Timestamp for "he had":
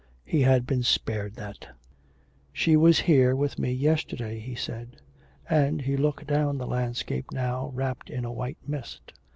0.25-0.65